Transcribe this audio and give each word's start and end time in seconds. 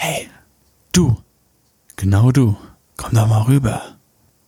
Hey, 0.00 0.28
du, 0.92 1.16
genau 1.96 2.30
du, 2.30 2.56
komm 2.96 3.14
doch 3.14 3.26
mal 3.26 3.42
rüber. 3.42 3.98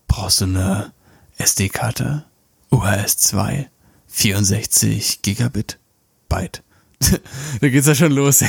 Brauchst 0.07 0.41
du 0.41 0.45
eine 0.45 0.93
SD-Karte? 1.39 2.25
UHS 2.71 3.17
2, 3.17 3.69
64 4.07 5.23
Gigabit? 5.23 5.81
Byte. 6.29 6.63
da 7.61 7.69
geht's 7.69 7.89
ja 7.89 7.97
schon 7.97 8.13
los. 8.13 8.45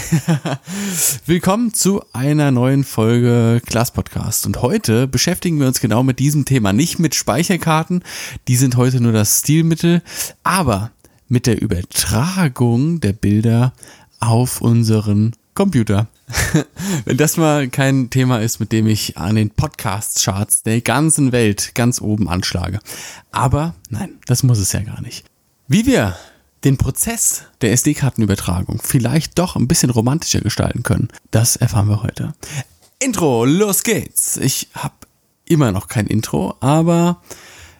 Willkommen 1.25 1.73
zu 1.73 2.03
einer 2.13 2.51
neuen 2.51 2.83
Folge 2.83 3.63
Class 3.65 3.89
Podcast. 3.89 4.45
Und 4.45 4.61
heute 4.61 5.07
beschäftigen 5.07 5.59
wir 5.59 5.65
uns 5.65 5.79
genau 5.79 6.03
mit 6.03 6.19
diesem 6.19 6.45
Thema. 6.45 6.71
Nicht 6.71 6.99
mit 6.99 7.15
Speicherkarten, 7.15 8.03
die 8.47 8.57
sind 8.57 8.77
heute 8.77 9.01
nur 9.01 9.11
das 9.11 9.39
Stilmittel, 9.39 10.03
aber 10.43 10.91
mit 11.27 11.47
der 11.47 11.63
Übertragung 11.63 12.99
der 12.99 13.13
Bilder 13.13 13.73
auf 14.19 14.61
unseren 14.61 15.35
Computer. 15.53 16.07
Wenn 17.05 17.17
das 17.17 17.37
mal 17.37 17.67
kein 17.69 18.09
Thema 18.09 18.39
ist, 18.39 18.59
mit 18.59 18.71
dem 18.71 18.87
ich 18.87 19.17
an 19.17 19.35
den 19.35 19.49
Podcast-Charts 19.49 20.63
der 20.63 20.81
ganzen 20.81 21.31
Welt 21.31 21.75
ganz 21.75 22.01
oben 22.01 22.29
anschlage. 22.29 22.79
Aber 23.31 23.75
nein, 23.89 24.19
das 24.25 24.43
muss 24.43 24.59
es 24.59 24.71
ja 24.71 24.81
gar 24.81 25.01
nicht. 25.01 25.25
Wie 25.67 25.85
wir 25.85 26.15
den 26.63 26.77
Prozess 26.77 27.43
der 27.61 27.71
SD-Kartenübertragung 27.73 28.79
vielleicht 28.83 29.39
doch 29.39 29.55
ein 29.55 29.67
bisschen 29.67 29.89
romantischer 29.89 30.41
gestalten 30.41 30.83
können, 30.83 31.09
das 31.31 31.55
erfahren 31.55 31.89
wir 31.89 32.03
heute. 32.03 32.33
Intro, 32.99 33.45
los 33.45 33.83
geht's. 33.83 34.37
Ich 34.37 34.69
habe 34.73 34.93
immer 35.45 35.71
noch 35.71 35.87
kein 35.87 36.07
Intro, 36.07 36.55
aber 36.59 37.21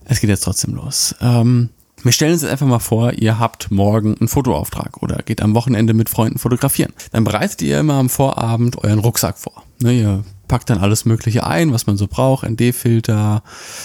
es 0.06 0.20
geht 0.20 0.30
jetzt 0.30 0.44
trotzdem 0.44 0.74
los. 0.74 1.16
Ähm, 1.22 1.70
wir 2.04 2.12
stellen 2.12 2.34
uns 2.34 2.42
jetzt 2.42 2.52
einfach 2.52 2.66
mal 2.66 2.80
vor, 2.80 3.14
ihr 3.14 3.40
habt 3.40 3.72
morgen 3.72 4.18
einen 4.20 4.28
Fotoauftrag 4.28 5.02
oder 5.02 5.18
geht 5.24 5.42
am 5.42 5.56
Wochenende 5.56 5.94
mit 5.94 6.10
Freunden 6.10 6.40
fotografieren. 6.40 6.94
Dann 7.12 7.24
bereitet 7.24 7.62
ihr 7.62 7.80
immer 7.80 7.96
am 7.96 8.10
Vorabend 8.10 8.78
euren 8.84 9.00
Rucksack 9.00 9.38
vor. 9.38 9.64
Ne, 9.82 9.94
ihr 9.94 10.24
packt 10.52 10.70
dann 10.70 10.80
alles 10.80 11.06
Mögliche 11.06 11.48
ein, 11.48 11.72
was 11.72 11.88
man 11.88 11.96
so 11.96 12.08
braucht. 12.08 12.46
ND-Filter, 12.46 13.42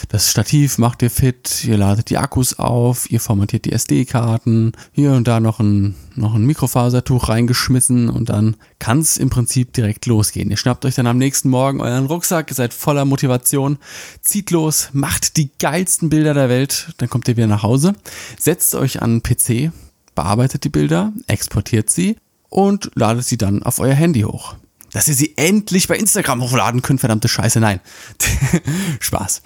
das 0.08 0.32
Stativ 0.32 0.78
macht 0.78 1.00
ihr 1.00 1.10
fit, 1.10 1.62
ihr 1.62 1.76
ladet 1.76 2.10
die 2.10 2.18
Akkus 2.18 2.58
auf, 2.58 3.08
ihr 3.08 3.20
formatiert 3.20 3.66
die 3.66 3.72
SD-Karten, 3.72 4.72
hier 4.90 5.12
und 5.12 5.28
da 5.28 5.38
noch 5.38 5.60
ein, 5.60 5.94
noch 6.16 6.34
ein 6.34 6.44
Mikrofasertuch 6.44 7.28
reingeschmissen 7.28 8.08
und 8.08 8.30
dann 8.30 8.56
kann 8.80 8.98
es 8.98 9.16
im 9.16 9.30
Prinzip 9.30 9.74
direkt 9.74 10.06
losgehen. 10.06 10.50
Ihr 10.50 10.56
schnappt 10.56 10.84
euch 10.84 10.96
dann 10.96 11.06
am 11.06 11.18
nächsten 11.18 11.50
Morgen 11.50 11.80
euren 11.80 12.06
Rucksack, 12.06 12.50
ihr 12.50 12.56
seid 12.56 12.74
voller 12.74 13.04
Motivation, 13.04 13.78
zieht 14.20 14.50
los, 14.50 14.88
macht 14.92 15.36
die 15.36 15.52
geilsten 15.60 16.10
Bilder 16.10 16.34
der 16.34 16.48
Welt, 16.48 16.94
dann 16.96 17.08
kommt 17.08 17.28
ihr 17.28 17.36
wieder 17.36 17.46
nach 17.46 17.62
Hause, 17.62 17.92
setzt 18.40 18.74
euch 18.74 19.02
an 19.02 19.20
den 19.20 19.22
PC, 19.22 19.72
bearbeitet 20.16 20.64
die 20.64 20.70
Bilder, 20.70 21.12
exportiert 21.28 21.90
sie 21.90 22.16
und 22.48 22.90
ladet 22.96 23.24
sie 23.24 23.38
dann 23.38 23.62
auf 23.62 23.78
euer 23.78 23.94
Handy 23.94 24.22
hoch 24.22 24.56
dass 24.96 25.08
ihr 25.08 25.14
sie 25.14 25.36
endlich 25.36 25.88
bei 25.88 25.98
Instagram 25.98 26.40
hochladen 26.40 26.80
könnt. 26.80 27.00
Verdammte 27.00 27.28
Scheiße, 27.28 27.60
nein. 27.60 27.80
Spaß. 29.00 29.42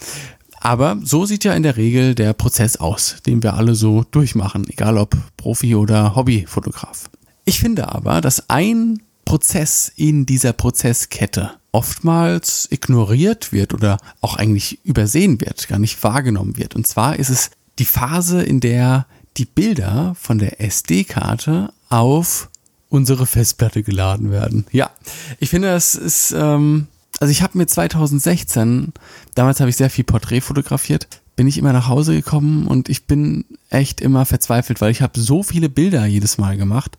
Aber 0.61 0.97
so 1.03 1.27
sieht 1.27 1.43
ja 1.43 1.55
in 1.55 1.65
der 1.65 1.77
Regel 1.77 2.15
der 2.15 2.35
Prozess 2.35 2.77
aus, 2.77 3.17
den 3.27 3.43
wir 3.43 3.55
alle 3.55 3.75
so 3.75 4.05
durchmachen, 4.05 4.65
egal 4.69 4.97
ob 4.97 5.17
Profi 5.37 5.75
oder 5.75 6.15
Hobbyfotograf. 6.15 7.11
Ich 7.47 7.59
finde 7.59 7.89
aber, 7.89 8.21
dass 8.21 8.49
ein 8.49 9.03
Prozess 9.25 9.91
in 9.97 10.25
dieser 10.25 10.53
Prozesskette 10.53 11.51
oftmals 11.73 12.69
ignoriert 12.71 13.53
wird 13.53 13.75
oder 13.75 13.99
auch 14.21 14.37
eigentlich 14.37 14.79
übersehen 14.85 15.41
wird, 15.41 15.67
gar 15.67 15.81
nicht 15.81 16.01
wahrgenommen 16.05 16.59
wird. 16.59 16.77
Und 16.77 16.87
zwar 16.87 17.19
ist 17.19 17.29
es 17.29 17.51
die 17.81 17.85
Phase, 17.85 18.41
in 18.41 18.61
der 18.61 19.05
die 19.37 19.47
Bilder 19.47 20.15
von 20.17 20.39
der 20.39 20.61
SD-Karte 20.61 21.73
auf 21.89 22.51
unsere 22.91 23.25
Festplatte 23.25 23.83
geladen 23.83 24.31
werden. 24.31 24.67
Ja, 24.73 24.91
ich 25.39 25.49
finde, 25.49 25.69
das 25.69 25.95
ist, 25.95 26.33
ähm, 26.37 26.89
also 27.21 27.31
ich 27.31 27.41
habe 27.41 27.57
mir 27.57 27.67
2016, 27.67 28.93
damals 29.35 29.61
habe 29.61 29.71
ich 29.71 29.77
sehr 29.77 29.89
viel 29.89 30.05
Porträt 30.05 30.43
fotografiert, 30.43 31.09
bin 31.37 31.47
ich 31.47 31.57
immer 31.57 31.73
nach 31.73 31.89
Hause 31.89 32.15
gekommen 32.15 32.67
und 32.67 32.91
ich 32.91 33.07
bin 33.07 33.47
echt 33.71 34.03
immer 34.03 34.27
verzweifelt, 34.27 34.81
weil 34.83 34.91
ich 34.91 35.01
habe 35.01 35.19
so 35.19 35.43
viele 35.43 35.71
Bilder 35.71 36.05
jedes 36.05 36.37
Mal 36.37 36.59
gemacht, 36.59 36.99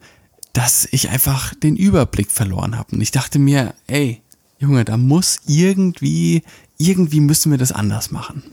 dass 0.53 0.87
ich 0.91 1.09
einfach 1.09 1.53
den 1.53 1.75
Überblick 1.75 2.31
verloren 2.31 2.77
habe. 2.77 2.95
Und 2.95 3.01
ich 3.01 3.11
dachte 3.11 3.37
mir, 3.37 3.73
ey, 3.87 4.21
Junge, 4.59 4.85
da 4.85 4.97
muss 4.97 5.41
irgendwie, 5.45 6.43
irgendwie 6.77 7.19
müssen 7.19 7.51
wir 7.51 7.57
das 7.57 7.71
anders 7.71 8.11
machen. 8.11 8.43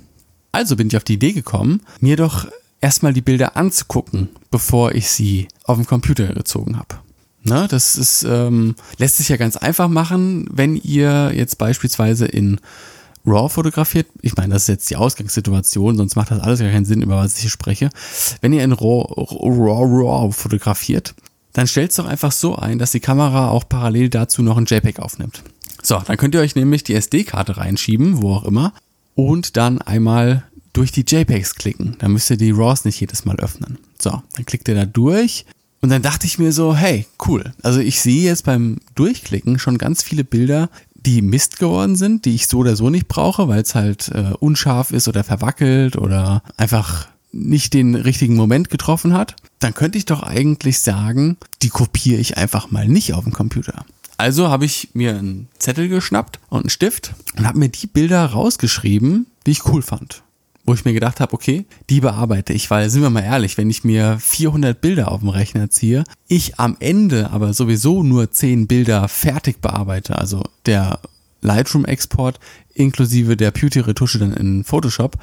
Also 0.52 0.76
bin 0.76 0.88
ich 0.88 0.96
auf 0.96 1.04
die 1.04 1.14
Idee 1.14 1.32
gekommen, 1.32 1.82
mir 2.00 2.16
doch 2.16 2.48
erstmal 2.80 3.12
die 3.12 3.20
Bilder 3.20 3.56
anzugucken, 3.56 4.28
bevor 4.50 4.92
ich 4.92 5.10
sie 5.10 5.48
auf 5.64 5.76
dem 5.76 5.86
Computer 5.86 6.32
gezogen 6.34 6.78
habe. 6.78 6.98
Ne, 7.48 7.66
das 7.68 7.96
ist, 7.96 8.24
ähm, 8.24 8.74
lässt 8.98 9.16
sich 9.16 9.28
ja 9.28 9.36
ganz 9.36 9.56
einfach 9.56 9.88
machen, 9.88 10.48
wenn 10.52 10.76
ihr 10.76 11.32
jetzt 11.34 11.56
beispielsweise 11.58 12.26
in 12.26 12.60
RAW 13.24 13.48
fotografiert. 13.48 14.06
Ich 14.22 14.36
meine, 14.36 14.54
das 14.54 14.62
ist 14.62 14.68
jetzt 14.68 14.90
die 14.90 14.96
Ausgangssituation, 14.96 15.96
sonst 15.96 16.16
macht 16.16 16.30
das 16.30 16.40
alles 16.40 16.60
gar 16.60 16.70
keinen 16.70 16.84
Sinn, 16.84 17.02
über 17.02 17.16
was 17.16 17.36
ich 17.36 17.42
hier 17.42 17.50
spreche. 17.50 17.90
Wenn 18.40 18.52
ihr 18.52 18.64
in 18.64 18.72
RAW, 18.72 19.06
RAW, 19.16 20.04
RAW 20.04 20.32
fotografiert, 20.32 21.14
dann 21.52 21.66
stellt 21.66 21.90
es 21.90 21.96
doch 21.96 22.06
einfach 22.06 22.32
so 22.32 22.56
ein, 22.56 22.78
dass 22.78 22.92
die 22.92 23.00
Kamera 23.00 23.48
auch 23.48 23.68
parallel 23.68 24.10
dazu 24.10 24.42
noch 24.42 24.56
ein 24.56 24.66
JPEG 24.66 25.00
aufnimmt. 25.00 25.42
So, 25.82 26.00
dann 26.04 26.16
könnt 26.16 26.34
ihr 26.34 26.40
euch 26.40 26.54
nämlich 26.54 26.84
die 26.84 26.94
SD-Karte 26.94 27.56
reinschieben, 27.56 28.22
wo 28.22 28.34
auch 28.34 28.44
immer, 28.44 28.72
und 29.14 29.56
dann 29.56 29.80
einmal 29.80 30.44
durch 30.72 30.92
die 30.92 31.04
JPEGs 31.06 31.54
klicken. 31.54 31.96
Dann 31.98 32.12
müsst 32.12 32.30
ihr 32.30 32.36
die 32.36 32.50
RAWs 32.50 32.84
nicht 32.84 33.00
jedes 33.00 33.24
Mal 33.24 33.40
öffnen. 33.40 33.78
So, 34.00 34.22
dann 34.34 34.46
klickt 34.46 34.68
ihr 34.68 34.74
da 34.74 34.84
durch 34.84 35.46
und 35.80 35.90
dann 35.90 36.02
dachte 36.02 36.26
ich 36.26 36.38
mir 36.38 36.52
so, 36.52 36.74
hey, 36.74 37.06
cool. 37.26 37.52
Also 37.62 37.80
ich 37.80 38.00
sehe 38.00 38.22
jetzt 38.22 38.44
beim 38.44 38.78
Durchklicken 38.94 39.58
schon 39.58 39.78
ganz 39.78 40.02
viele 40.02 40.24
Bilder, 40.24 40.70
die 40.94 41.22
Mist 41.22 41.58
geworden 41.58 41.96
sind, 41.96 42.24
die 42.24 42.34
ich 42.34 42.48
so 42.48 42.58
oder 42.58 42.74
so 42.74 42.90
nicht 42.90 43.08
brauche, 43.08 43.48
weil 43.48 43.62
es 43.62 43.74
halt 43.74 44.08
äh, 44.08 44.32
unscharf 44.40 44.90
ist 44.90 45.06
oder 45.06 45.22
verwackelt 45.22 45.96
oder 45.96 46.42
einfach 46.56 47.08
nicht 47.30 47.74
den 47.74 47.94
richtigen 47.94 48.34
Moment 48.34 48.70
getroffen 48.70 49.12
hat. 49.12 49.36
Dann 49.60 49.74
könnte 49.74 49.98
ich 49.98 50.06
doch 50.06 50.22
eigentlich 50.22 50.80
sagen, 50.80 51.36
die 51.62 51.68
kopiere 51.68 52.20
ich 52.20 52.36
einfach 52.36 52.70
mal 52.70 52.88
nicht 52.88 53.14
auf 53.14 53.24
dem 53.24 53.32
Computer. 53.32 53.84
Also 54.16 54.48
habe 54.48 54.64
ich 54.64 54.88
mir 54.94 55.16
einen 55.16 55.48
Zettel 55.58 55.88
geschnappt 55.88 56.40
und 56.48 56.60
einen 56.60 56.70
Stift 56.70 57.14
und 57.36 57.46
habe 57.46 57.58
mir 57.58 57.68
die 57.68 57.86
Bilder 57.86 58.24
rausgeschrieben, 58.24 59.26
die 59.46 59.52
ich 59.52 59.66
cool 59.66 59.82
fand 59.82 60.22
wo 60.68 60.74
ich 60.74 60.84
mir 60.84 60.92
gedacht 60.92 61.18
habe, 61.20 61.32
okay, 61.32 61.64
die 61.88 62.00
bearbeite 62.00 62.52
ich, 62.52 62.70
weil 62.70 62.90
sind 62.90 63.00
wir 63.00 63.08
mal 63.08 63.22
ehrlich, 63.22 63.56
wenn 63.56 63.70
ich 63.70 63.84
mir 63.84 64.18
400 64.20 64.78
Bilder 64.78 65.10
auf 65.10 65.20
dem 65.20 65.30
Rechner 65.30 65.70
ziehe, 65.70 66.04
ich 66.28 66.58
am 66.60 66.76
Ende 66.78 67.30
aber 67.30 67.54
sowieso 67.54 68.02
nur 68.02 68.30
10 68.30 68.66
Bilder 68.66 69.08
fertig 69.08 69.62
bearbeite, 69.62 70.18
also 70.18 70.44
der 70.66 71.00
Lightroom-Export 71.40 72.38
inklusive 72.74 73.36
der 73.36 73.50
Beauty-Retusche 73.50 74.18
dann 74.18 74.34
in 74.34 74.62
Photoshop, 74.62 75.16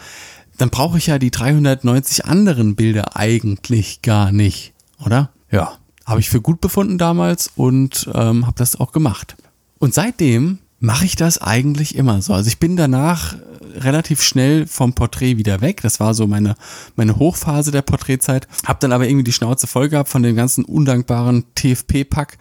dann 0.57 0.71
brauche 0.71 0.97
ich 0.97 1.07
ja 1.07 1.19
die 1.19 1.31
390 1.31 2.25
anderen 2.25 2.75
Bilder 2.75 3.15
eigentlich 3.15 4.01
gar 4.01 4.31
nicht, 4.31 4.73
oder? 5.05 5.29
Ja, 5.51 5.77
habe 6.07 6.21
ich 6.21 6.29
für 6.29 6.41
gut 6.41 6.59
befunden 6.59 6.97
damals 6.97 7.51
und 7.55 8.09
ähm, 8.15 8.47
habe 8.47 8.57
das 8.57 8.79
auch 8.79 8.91
gemacht. 8.91 9.35
Und 9.77 9.93
seitdem 9.93 10.57
mache 10.85 11.05
ich 11.05 11.15
das 11.15 11.39
eigentlich 11.39 11.95
immer 11.95 12.21
so. 12.21 12.33
Also 12.33 12.47
ich 12.47 12.59
bin 12.59 12.77
danach 12.77 13.35
relativ 13.75 14.21
schnell 14.21 14.67
vom 14.67 14.93
Porträt 14.93 15.37
wieder 15.37 15.59
weg. 15.59 15.81
Das 15.81 15.99
war 15.99 16.13
so 16.13 16.27
meine, 16.27 16.55
meine 16.95 17.17
Hochphase 17.17 17.71
der 17.71 17.81
Porträtzeit. 17.81 18.47
Hab 18.65 18.79
dann 18.79 18.93
aber 18.93 19.07
irgendwie 19.07 19.23
die 19.23 19.33
Schnauze 19.33 19.67
voll 19.67 19.89
gehabt 19.89 20.09
von 20.09 20.23
dem 20.23 20.35
ganzen 20.35 20.63
undankbaren 20.63 21.43
TFP-Pack 21.55 22.37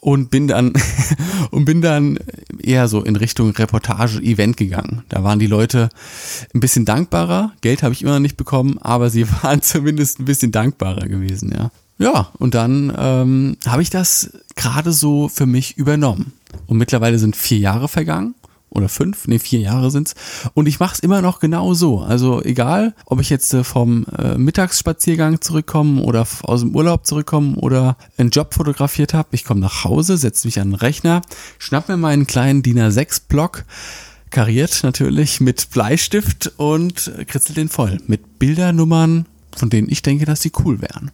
und 0.00 0.30
bin 0.30 0.46
dann 0.46 0.74
und 1.50 1.64
bin 1.64 1.80
dann 1.80 2.18
eher 2.62 2.86
so 2.88 3.02
in 3.02 3.16
Richtung 3.16 3.50
Reportage 3.50 4.20
Event 4.20 4.56
gegangen. 4.56 5.02
Da 5.08 5.24
waren 5.24 5.38
die 5.38 5.46
Leute 5.46 5.88
ein 6.54 6.60
bisschen 6.60 6.84
dankbarer. 6.84 7.52
Geld 7.62 7.82
habe 7.82 7.94
ich 7.94 8.02
immer 8.02 8.12
noch 8.12 8.20
nicht 8.20 8.36
bekommen, 8.36 8.78
aber 8.78 9.10
sie 9.10 9.26
waren 9.42 9.62
zumindest 9.62 10.20
ein 10.20 10.26
bisschen 10.26 10.52
dankbarer 10.52 11.08
gewesen, 11.08 11.52
ja. 11.56 11.70
Ja, 11.98 12.30
und 12.38 12.54
dann 12.54 12.92
ähm, 12.96 13.56
habe 13.66 13.82
ich 13.82 13.90
das 13.90 14.30
gerade 14.54 14.92
so 14.92 15.28
für 15.28 15.46
mich 15.46 15.76
übernommen. 15.76 16.32
Und 16.66 16.78
mittlerweile 16.78 17.18
sind 17.18 17.36
vier 17.36 17.58
Jahre 17.58 17.88
vergangen 17.88 18.34
oder 18.70 18.88
fünf, 18.88 19.26
nee, 19.26 19.38
vier 19.38 19.60
Jahre 19.60 19.90
sind's. 19.90 20.14
Und 20.54 20.66
ich 20.66 20.78
mache 20.78 20.94
es 20.94 21.00
immer 21.00 21.22
noch 21.22 21.40
genau 21.40 21.74
so. 21.74 22.00
Also 22.00 22.42
egal, 22.42 22.94
ob 23.06 23.20
ich 23.20 23.30
jetzt 23.30 23.52
äh, 23.52 23.64
vom 23.64 24.06
äh, 24.16 24.36
Mittagsspaziergang 24.36 25.40
zurückkomme 25.40 26.02
oder 26.02 26.26
aus 26.42 26.60
dem 26.60 26.74
Urlaub 26.74 27.06
zurückkomme 27.06 27.56
oder 27.56 27.96
einen 28.16 28.30
Job 28.30 28.54
fotografiert 28.54 29.12
habe, 29.14 29.28
ich 29.32 29.44
komme 29.44 29.60
nach 29.60 29.84
Hause, 29.84 30.16
setze 30.16 30.46
mich 30.46 30.60
an 30.60 30.70
den 30.70 30.74
Rechner, 30.74 31.22
schnapp 31.58 31.88
mir 31.88 31.96
meinen 31.96 32.26
kleinen 32.26 32.62
DIN 32.62 32.78
A6-Block, 32.78 33.64
kariert 34.30 34.80
natürlich 34.82 35.40
mit 35.40 35.70
Bleistift 35.70 36.52
und 36.58 37.10
kritzel 37.26 37.54
den 37.54 37.68
voll 37.68 37.98
mit 38.06 38.38
Bildernummern, 38.38 39.26
von 39.56 39.70
denen 39.70 39.88
ich 39.90 40.02
denke, 40.02 40.26
dass 40.26 40.42
sie 40.42 40.52
cool 40.64 40.80
wären. 40.80 41.10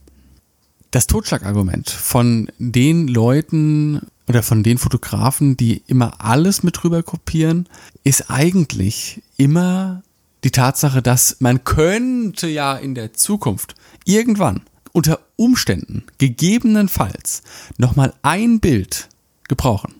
Das 0.94 1.08
Totschlagargument 1.08 1.90
von 1.90 2.52
den 2.60 3.08
Leuten, 3.08 4.00
oder 4.28 4.44
von 4.44 4.62
den 4.62 4.78
Fotografen, 4.78 5.56
die 5.56 5.82
immer 5.88 6.20
alles 6.24 6.62
mit 6.62 6.80
drüber 6.80 7.02
kopieren, 7.02 7.68
ist 8.04 8.30
eigentlich 8.30 9.20
immer 9.36 10.04
die 10.44 10.52
Tatsache, 10.52 11.02
dass 11.02 11.38
man 11.40 11.64
könnte 11.64 12.46
ja 12.46 12.76
in 12.76 12.94
der 12.94 13.12
Zukunft 13.12 13.74
irgendwann 14.04 14.60
unter 14.92 15.18
Umständen 15.34 16.04
gegebenenfalls 16.18 17.42
nochmal 17.76 18.14
ein 18.22 18.60
Bild 18.60 19.08
gebrauchen. 19.48 19.96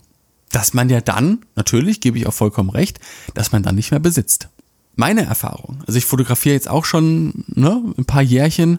dass 0.52 0.74
man 0.74 0.88
ja 0.90 1.00
dann, 1.00 1.44
natürlich 1.56 2.00
gebe 2.00 2.18
ich 2.18 2.28
auch 2.28 2.34
vollkommen 2.34 2.70
recht, 2.70 3.00
dass 3.34 3.50
man 3.50 3.64
dann 3.64 3.74
nicht 3.74 3.90
mehr 3.90 3.98
besitzt. 3.98 4.48
Meine 4.94 5.24
Erfahrung, 5.24 5.82
also 5.88 5.98
ich 5.98 6.04
fotografiere 6.04 6.54
jetzt 6.54 6.68
auch 6.68 6.84
schon 6.84 7.44
ne, 7.48 7.82
ein 7.98 8.04
paar 8.04 8.22
Jährchen 8.22 8.78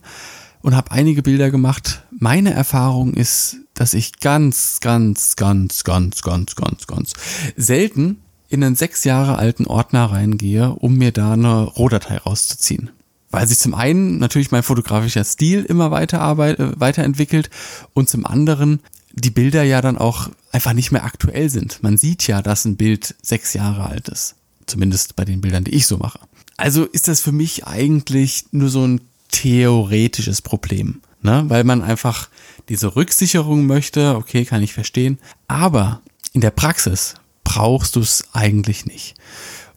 und 0.65 0.75
habe 0.75 0.89
einige 0.89 1.21
Bilder 1.21 1.51
gemacht. 1.51 2.01
Meine 2.09 2.51
Erfahrung 2.51 3.13
ist, 3.13 3.57
dass 3.75 3.93
ich 3.93 4.19
ganz, 4.19 4.79
ganz, 4.79 5.35
ganz, 5.35 5.83
ganz, 5.83 6.23
ganz, 6.23 6.55
ganz, 6.55 6.87
ganz 6.87 7.13
selten 7.55 8.17
in 8.49 8.63
einen 8.63 8.75
sechs 8.75 9.03
Jahre 9.03 9.37
alten 9.37 9.67
Ordner 9.67 10.05
reingehe, 10.05 10.71
um 10.71 10.97
mir 10.97 11.11
da 11.11 11.33
eine 11.33 11.65
Rohdatei 11.65 12.17
rauszuziehen. 12.17 12.89
Weil 13.29 13.47
sich 13.47 13.59
zum 13.59 13.75
einen 13.75 14.17
natürlich 14.17 14.49
mein 14.49 14.63
fotografischer 14.63 15.23
Stil 15.23 15.63
immer 15.65 15.91
weiter 15.91 16.19
arbeit, 16.19 16.57
äh, 16.59 16.79
weiterentwickelt 16.79 17.51
und 17.93 18.09
zum 18.09 18.25
anderen 18.25 18.79
die 19.13 19.29
Bilder 19.29 19.61
ja 19.61 19.81
dann 19.81 19.99
auch 19.99 20.29
einfach 20.51 20.73
nicht 20.73 20.91
mehr 20.91 21.05
aktuell 21.05 21.51
sind. 21.51 21.83
Man 21.83 21.99
sieht 21.99 22.25
ja, 22.25 22.41
dass 22.41 22.65
ein 22.65 22.75
Bild 22.75 23.13
sechs 23.21 23.53
Jahre 23.53 23.85
alt 23.85 24.09
ist. 24.09 24.33
Zumindest 24.65 25.15
bei 25.15 25.25
den 25.25 25.41
Bildern, 25.41 25.63
die 25.63 25.75
ich 25.75 25.85
so 25.85 25.97
mache. 25.97 26.19
Also 26.57 26.85
ist 26.85 27.07
das 27.07 27.21
für 27.21 27.31
mich 27.31 27.67
eigentlich 27.67 28.45
nur 28.51 28.69
so 28.69 28.87
ein 28.87 29.01
theoretisches 29.29 30.41
Problem. 30.41 31.01
Ne? 31.21 31.45
Weil 31.47 31.63
man 31.63 31.81
einfach 31.81 32.29
diese 32.69 32.95
Rücksicherung 32.95 33.65
möchte, 33.65 34.15
okay, 34.15 34.45
kann 34.45 34.63
ich 34.63 34.73
verstehen. 34.73 35.19
Aber 35.47 36.01
in 36.33 36.41
der 36.41 36.51
Praxis 36.51 37.15
brauchst 37.43 37.95
du 37.95 37.99
es 37.99 38.25
eigentlich 38.33 38.85
nicht. 38.85 39.15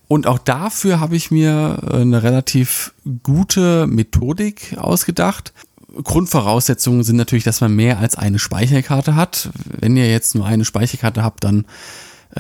Und 0.09 0.27
auch 0.27 0.39
dafür 0.39 1.01
habe 1.01 1.17
ich 1.17 1.31
mir 1.31 1.81
eine 1.93 2.23
relativ 2.23 2.95
gute 3.23 3.87
Methodik 3.87 4.77
ausgedacht. 4.79 5.53
Grundvoraussetzungen 6.03 7.03
sind 7.03 7.17
natürlich, 7.17 7.45
dass 7.45 7.61
man 7.61 7.75
mehr 7.75 7.99
als 7.99 8.17
eine 8.17 8.39
Speicherkarte 8.39 9.17
hat. 9.17 9.51
Wenn 9.65 9.97
ihr 9.97 10.11
jetzt 10.11 10.35
nur 10.35 10.47
eine 10.47 10.65
Speicherkarte 10.65 11.23
habt, 11.23 11.45
dann 11.45 11.61
äh, 11.61 11.67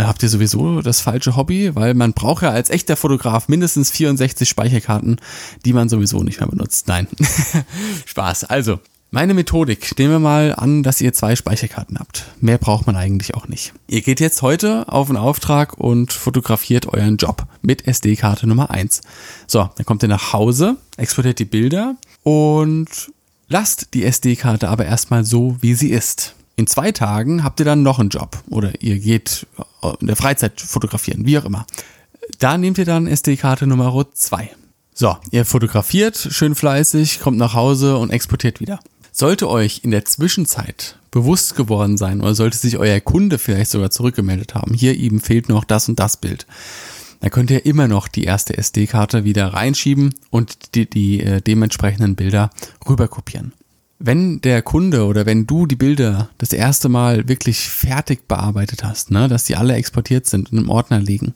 habt 0.07 0.23
ihr 0.23 0.29
sowieso 0.29 0.81
das 0.83 1.01
falsche 1.01 1.37
Hobby, 1.37 1.75
weil 1.75 1.95
man 1.95 2.13
braucht 2.13 2.43
ja 2.43 2.51
als 2.51 2.71
echter 2.71 2.97
Fotograf 2.97 3.49
mindestens 3.49 3.91
64 3.91 4.49
Speicherkarten, 4.49 5.21
die 5.65 5.73
man 5.73 5.89
sowieso 5.89 6.23
nicht 6.23 6.41
mehr 6.41 6.49
benutzt. 6.49 6.89
Nein, 6.89 7.09
Spaß. 8.07 8.45
Also, 8.45 8.79
meine 9.11 9.33
Methodik, 9.33 9.99
nehmen 9.99 10.13
wir 10.13 10.19
mal 10.19 10.55
an, 10.55 10.83
dass 10.83 11.01
ihr 11.01 11.15
zwei 11.15 11.35
Speicherkarten 11.35 11.99
habt. 11.99 12.27
Mehr 12.41 12.59
braucht 12.59 12.87
man 12.87 12.95
eigentlich 12.95 13.35
auch 13.35 13.49
nicht. 13.49 13.73
Ihr 13.87 14.03
geht 14.03 14.21
jetzt 14.21 14.43
heute 14.43 14.85
auf 14.93 15.09
einen 15.09 15.17
Auftrag 15.17 15.79
und 15.79 16.13
fotografiert 16.13 16.87
euren 16.87 17.17
Job 17.17 17.47
mit 17.63 17.87
SD-Karte 17.87 18.47
Nummer 18.47 18.71
1. 18.71 19.01
So, 19.47 19.71
dann 19.75 19.87
kommt 19.87 20.03
ihr 20.03 20.11
nach 20.11 20.35
Hause, 20.35 20.77
exportiert 20.99 21.39
die 21.39 21.47
Bilder 21.47 21.97
und 22.23 23.11
lasst 23.49 23.95
die 23.95 24.05
SD-Karte 24.05 24.69
aber 24.69 24.85
erstmal 24.85 25.25
so, 25.25 25.57
wie 25.63 25.75
sie 25.75 25.89
ist. 25.89 26.35
In 26.59 26.67
zwei 26.67 26.91
Tagen 26.91 27.45
habt 27.45 27.61
ihr 27.61 27.65
dann 27.65 27.85
noch 27.85 28.01
einen 28.01 28.09
Job 28.09 28.37
oder 28.51 28.83
ihr 28.83 28.99
geht 28.99 29.47
in 30.01 30.09
der 30.09 30.17
Freizeit 30.17 30.61
fotografieren, 30.61 31.25
wie 31.25 31.39
auch 31.39 31.45
immer. 31.45 31.65
Da 32.41 32.59
nehmt 32.59 32.79
ihr 32.79 32.85
dann 32.85 33.07
SD-Karte 33.07 33.69
Nummer 33.69 34.05
2. 34.13 34.51
So, 34.93 35.17
ihr 35.31 35.45
fotografiert 35.45 36.17
schön 36.17 36.57
fleißig, 36.57 37.21
kommt 37.21 37.39
nach 37.39 37.55
Hause 37.55 37.97
und 37.97 38.11
exportiert 38.11 38.59
wieder. 38.59 38.81
Sollte 39.13 39.49
euch 39.49 39.83
in 39.85 39.93
der 39.93 40.05
Zwischenzeit 40.05 40.99
bewusst 41.13 41.55
geworden 41.55 41.97
sein 41.97 42.21
oder 42.21 42.35
sollte 42.35 42.59
sich 42.59 42.77
euer 42.77 42.99
Kunde 42.99 43.39
vielleicht 43.39 43.71
sogar 43.71 43.93
zurückgemeldet 43.93 44.57
haben, 44.57 44.75
hier 44.75 44.97
eben 44.97 45.21
fehlt 45.21 45.49
noch 45.49 45.63
das 45.63 45.89
und 45.89 46.01
das 46.01 46.17
Bild, 46.17 46.45
dann 47.21 47.31
könnt 47.31 47.53
ihr 47.53 47.67
immer 47.67 47.87
noch 47.87 48.09
die 48.09 48.25
erste 48.25 48.59
SD-Karte 48.59 49.23
wieder 49.23 49.55
reinschieben 49.55 50.13
und 50.31 50.75
die, 50.75 50.91
die 50.91 51.21
äh, 51.21 51.41
dementsprechenden 51.41 52.17
Bilder 52.17 52.51
rüberkopieren 52.89 53.53
wenn 53.99 54.41
der 54.41 54.63
Kunde 54.63 55.07
oder 55.07 55.27
wenn 55.27 55.47
du 55.47 55.67
die 55.67 55.77
Bilder 55.77 56.31
das 56.39 56.53
erste 56.53 56.89
Mal 56.89 57.29
wirklich 57.29 57.69
fertig 57.69 58.29
bearbeitet 58.29 58.85
hast, 58.85 59.11
ne, 59.11 59.27
dass 59.27 59.45
die 59.45 59.57
alle 59.57 59.75
exportiert 59.75 60.27
sind 60.27 60.53
und 60.53 60.59
im 60.59 60.71
Ordner 60.71 61.01
liegen, 61.01 61.35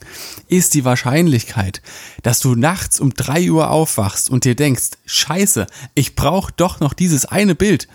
ist 0.48 0.74
die 0.74 0.84
Wahrscheinlichkeit, 0.84 1.82
dass 2.22 2.40
du 2.40 2.54
nachts 2.54 3.00
um 3.00 3.14
drei 3.14 3.50
Uhr 3.50 3.70
aufwachst 3.70 4.30
und 4.30 4.44
dir 4.44 4.54
denkst, 4.54 4.90
scheiße, 5.06 5.66
ich 5.94 6.14
brauche 6.14 6.52
doch 6.56 6.78
noch 6.78 6.92
dieses 6.92 7.24
eine 7.24 7.56
Bild, 7.56 7.88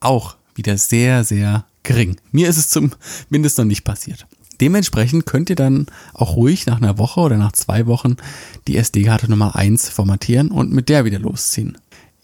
auch 0.00 0.36
wieder 0.54 0.78
sehr, 0.78 1.24
sehr 1.24 1.66
gering. 1.82 2.16
Mir 2.32 2.48
ist 2.48 2.56
es 2.56 2.68
zumindest 2.68 3.58
noch 3.58 3.64
nicht 3.64 3.84
passiert. 3.84 4.26
Dementsprechend 4.60 5.26
könnt 5.26 5.50
ihr 5.50 5.56
dann 5.56 5.86
auch 6.14 6.36
ruhig 6.36 6.66
nach 6.66 6.76
einer 6.76 6.96
Woche 6.96 7.20
oder 7.20 7.36
nach 7.36 7.52
zwei 7.52 7.86
Wochen 7.86 8.16
die 8.68 8.76
SD-Karte 8.76 9.28
Nummer 9.28 9.56
eins 9.56 9.88
formatieren 9.88 10.50
und 10.50 10.72
mit 10.72 10.88
der 10.88 11.04
wieder 11.04 11.18
losziehen. 11.18 11.76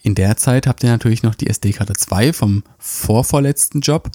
In 0.02 0.14
der 0.14 0.36
Zeit 0.36 0.66
habt 0.66 0.82
ihr 0.82 0.90
natürlich 0.90 1.22
noch 1.22 1.34
die 1.34 1.48
SD-Karte 1.48 1.92
2 1.92 2.32
vom 2.32 2.62
vorvorletzten 2.78 3.80
Job, 3.80 4.10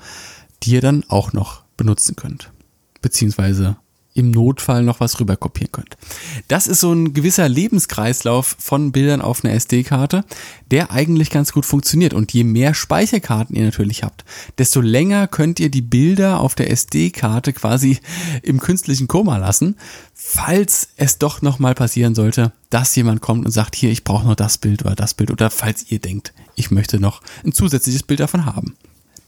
die 0.64 0.72
ihr 0.72 0.82
dann 0.82 1.04
auch 1.08 1.34
noch 1.34 1.64
benutzen 1.78 2.16
könnt. 2.16 2.52
Beziehungsweise 3.02 3.78
im 4.16 4.32
Notfall 4.32 4.82
noch 4.82 5.02
was 5.02 5.20
rüber 5.20 5.36
kopieren 5.36 5.74
könnt. 5.74 5.98
Das 6.48 6.68
ist 6.68 6.80
so 6.80 6.92
ein 6.92 7.14
gewisser 7.14 7.48
Lebenskreislauf 7.50 8.56
von 8.58 8.94
Bildern 8.94 9.22
auf 9.22 9.44
einer 9.44 9.54
SD-Karte, 9.54 10.24
der 10.72 10.92
eigentlich 10.92 11.30
ganz 11.30 11.52
gut 11.52 11.66
funktioniert. 11.66 12.14
Und 12.14 12.34
je 12.34 12.46
mehr 12.46 12.74
Speicherkarten 12.74 13.56
ihr 13.56 13.66
natürlich 13.66 14.04
habt, 14.04 14.24
desto 14.58 14.80
länger 14.80 15.28
könnt 15.28 15.60
ihr 15.60 15.70
die 15.70 15.82
Bilder 15.82 16.40
auf 16.40 16.56
der 16.56 16.72
SD-Karte 16.72 17.52
quasi 17.52 18.00
im 18.42 18.60
künstlichen 18.60 19.08
Koma 19.08 19.38
lassen, 19.38 19.76
falls 20.14 20.88
es 20.96 21.18
doch 21.18 21.42
nochmal 21.42 21.76
passieren 21.76 22.16
sollte, 22.16 22.54
dass 22.70 22.96
jemand 22.96 23.22
kommt 23.22 23.46
und 23.46 23.52
sagt, 23.52 23.76
hier, 23.76 23.92
ich 23.92 24.06
brauche 24.06 24.26
noch 24.26 24.36
das 24.36 24.58
Bild 24.58 24.86
oder 24.86 24.96
das 24.96 25.14
Bild 25.14 25.30
oder 25.30 25.50
falls 25.52 25.92
ihr 25.92 26.00
denkt, 26.00 26.34
ich 26.56 26.72
möchte 26.72 27.02
noch 27.02 27.22
ein 27.44 27.52
zusätzliches 27.52 28.04
Bild 28.04 28.22
davon 28.22 28.46
haben. 28.46 28.76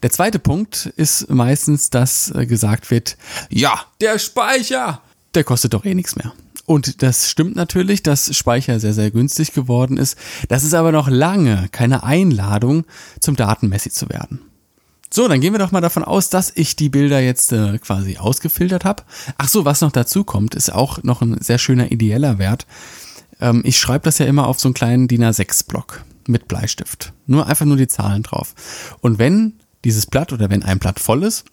Der 0.02 0.10
zweite 0.10 0.38
Punkt 0.38 0.86
ist 0.96 1.28
meistens, 1.30 1.90
dass 1.90 2.30
äh, 2.30 2.46
gesagt 2.46 2.90
wird, 2.90 3.16
ja, 3.50 3.80
der 4.00 4.18
Speicher, 4.18 5.02
der 5.34 5.44
kostet 5.44 5.74
doch 5.74 5.84
eh 5.84 5.94
nichts 5.94 6.16
mehr. 6.16 6.32
Und 6.66 7.02
das 7.02 7.30
stimmt 7.30 7.56
natürlich, 7.56 8.02
dass 8.02 8.36
Speicher 8.36 8.78
sehr, 8.78 8.92
sehr 8.92 9.10
günstig 9.10 9.54
geworden 9.54 9.96
ist. 9.96 10.16
Das 10.48 10.64
ist 10.64 10.74
aber 10.74 10.92
noch 10.92 11.08
lange 11.08 11.68
keine 11.72 12.02
Einladung, 12.02 12.84
zum 13.20 13.36
Datenmessi 13.36 13.90
zu 13.90 14.10
werden. 14.10 14.40
So, 15.10 15.26
dann 15.26 15.40
gehen 15.40 15.54
wir 15.54 15.58
doch 15.58 15.72
mal 15.72 15.80
davon 15.80 16.04
aus, 16.04 16.28
dass 16.28 16.52
ich 16.54 16.76
die 16.76 16.90
Bilder 16.90 17.20
jetzt 17.20 17.52
äh, 17.52 17.78
quasi 17.78 18.18
ausgefiltert 18.18 18.84
habe. 18.84 19.04
Ach 19.38 19.48
so, 19.48 19.64
was 19.64 19.80
noch 19.80 19.92
dazu 19.92 20.22
kommt, 20.22 20.54
ist 20.54 20.70
auch 20.70 21.02
noch 21.02 21.22
ein 21.22 21.40
sehr 21.40 21.56
schöner 21.56 21.90
ideeller 21.90 22.38
Wert. 22.38 22.66
Ähm, 23.40 23.62
ich 23.64 23.78
schreibe 23.78 24.04
das 24.04 24.18
ja 24.18 24.26
immer 24.26 24.46
auf 24.46 24.60
so 24.60 24.68
einen 24.68 24.74
kleinen 24.74 25.08
DIN 25.08 25.24
A6-Block 25.24 26.04
mit 26.26 26.46
Bleistift. 26.46 27.14
Nur 27.26 27.46
einfach 27.46 27.64
nur 27.64 27.78
die 27.78 27.88
Zahlen 27.88 28.22
drauf. 28.22 28.54
Und 29.00 29.18
wenn 29.18 29.54
dieses 29.84 30.06
Blatt 30.06 30.32
oder 30.32 30.50
wenn 30.50 30.62
ein 30.62 30.78
Blatt 30.78 31.00
voll 31.00 31.22
ist, 31.22 31.44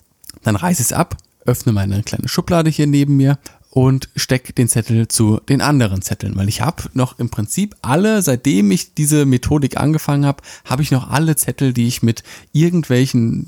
dann 0.43 0.55
reiße 0.55 0.81
ich 0.81 0.87
es 0.87 0.93
ab, 0.93 1.17
öffne 1.45 1.73
meine 1.73 2.03
kleine 2.03 2.27
Schublade 2.27 2.69
hier 2.69 2.87
neben 2.87 3.17
mir 3.17 3.37
und 3.75 4.07
stecke 4.15 4.53
den 4.53 4.69
Zettel 4.69 5.09
zu 5.09 5.41
den 5.49 5.59
anderen 5.59 6.01
Zetteln, 6.01 6.37
weil 6.37 6.47
ich 6.47 6.61
habe 6.61 6.83
noch 6.93 7.19
im 7.19 7.29
Prinzip 7.29 7.75
alle, 7.81 8.21
seitdem 8.21 8.71
ich 8.71 8.93
diese 8.93 9.25
Methodik 9.25 9.75
angefangen 9.75 10.25
habe, 10.25 10.41
habe 10.63 10.81
ich 10.81 10.91
noch 10.91 11.09
alle 11.09 11.35
Zettel, 11.35 11.73
die 11.73 11.85
ich 11.85 12.01
mit 12.01 12.23
irgendwelchen 12.53 13.47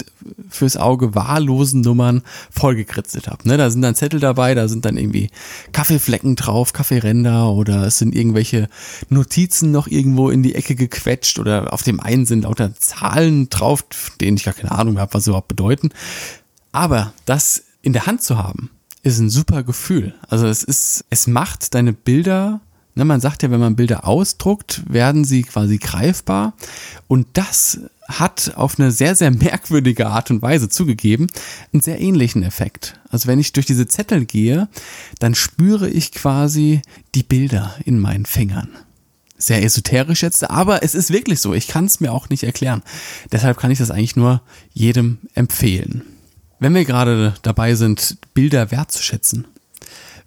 fürs 0.49 0.75
Auge 0.75 1.15
wahllosen 1.15 1.79
Nummern 1.79 2.23
vollgekritzelt 2.51 3.29
habe. 3.29 3.47
Ne, 3.47 3.55
da 3.55 3.69
sind 3.69 3.81
dann 3.81 3.95
Zettel 3.95 4.19
dabei, 4.19 4.53
da 4.53 4.67
sind 4.67 4.83
dann 4.83 4.97
irgendwie 4.97 5.29
Kaffeeflecken 5.71 6.35
drauf, 6.35 6.73
Kaffeeränder 6.73 7.53
oder 7.53 7.87
es 7.87 7.97
sind 7.97 8.13
irgendwelche 8.13 8.67
Notizen 9.07 9.71
noch 9.71 9.87
irgendwo 9.87 10.29
in 10.29 10.43
die 10.43 10.55
Ecke 10.55 10.75
gequetscht 10.75 11.39
oder 11.39 11.71
auf 11.71 11.83
dem 11.83 12.01
einen 12.01 12.25
sind 12.25 12.43
lauter 12.43 12.75
Zahlen 12.75 13.47
drauf, 13.47 13.85
denen 14.19 14.35
ich 14.35 14.43
gar 14.43 14.53
keine 14.53 14.73
Ahnung 14.73 14.99
habe, 14.99 15.13
was 15.13 15.23
sie 15.23 15.29
überhaupt 15.29 15.47
bedeuten. 15.47 15.91
Aber 16.73 17.13
das 17.23 17.63
in 17.81 17.93
der 17.93 18.07
Hand 18.07 18.21
zu 18.21 18.37
haben, 18.37 18.71
ist 19.03 19.19
ein 19.19 19.29
super 19.29 19.63
Gefühl. 19.63 20.13
Also 20.27 20.47
es 20.47 20.63
ist, 20.63 21.05
es 21.09 21.27
macht 21.27 21.73
deine 21.73 21.93
Bilder, 21.93 22.61
ne, 22.95 23.05
man 23.05 23.21
sagt 23.21 23.43
ja, 23.43 23.51
wenn 23.51 23.59
man 23.59 23.75
Bilder 23.75 24.07
ausdruckt, 24.07 24.81
werden 24.89 25.23
sie 25.23 25.43
quasi 25.43 25.77
greifbar. 25.77 26.53
Und 27.07 27.27
das 27.33 27.79
hat 28.07 28.53
auf 28.55 28.79
eine 28.79 28.91
sehr, 28.91 29.15
sehr 29.15 29.31
merkwürdige 29.31 30.07
Art 30.07 30.31
und 30.31 30.41
Weise 30.41 30.69
zugegeben 30.69 31.27
einen 31.73 31.81
sehr 31.81 31.99
ähnlichen 31.99 32.43
Effekt. 32.43 32.99
Also 33.09 33.27
wenn 33.27 33.39
ich 33.39 33.53
durch 33.53 33.65
diese 33.65 33.87
Zettel 33.87 34.25
gehe, 34.25 34.67
dann 35.19 35.35
spüre 35.35 35.89
ich 35.89 36.11
quasi 36.11 36.81
die 37.15 37.23
Bilder 37.23 37.75
in 37.83 37.99
meinen 37.99 38.25
Fingern. 38.25 38.69
Sehr 39.37 39.63
esoterisch 39.63 40.23
jetzt, 40.23 40.49
aber 40.49 40.81
es 40.83 40.95
ist 40.95 41.11
wirklich 41.11 41.41
so. 41.41 41.53
Ich 41.53 41.67
kann 41.67 41.85
es 41.85 41.99
mir 41.99 42.11
auch 42.11 42.29
nicht 42.29 42.43
erklären. 42.43 42.81
Deshalb 43.31 43.57
kann 43.57 43.69
ich 43.69 43.77
das 43.77 43.91
eigentlich 43.91 44.15
nur 44.15 44.41
jedem 44.73 45.19
empfehlen. 45.35 46.01
Wenn 46.59 46.73
wir 46.73 46.85
gerade 46.85 47.35
dabei 47.43 47.75
sind, 47.75 48.17
Bilder 48.33 48.71
wertzuschätzen, 48.71 49.45